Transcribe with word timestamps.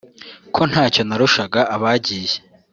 “Ko 0.53 0.61
ntacyo 0.71 1.01
narushaka 1.07 1.59
abagiye 1.75 2.35